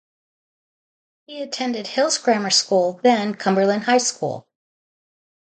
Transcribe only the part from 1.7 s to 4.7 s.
Hills Grammar School then Cumberland High School.